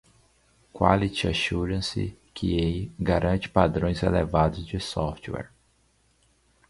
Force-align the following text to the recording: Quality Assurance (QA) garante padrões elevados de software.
Quality 0.73 1.27
Assurance 1.27 2.15
(QA) 2.33 2.89
garante 3.03 3.47
padrões 3.49 4.01
elevados 4.01 4.65
de 4.65 4.79
software. 4.79 5.51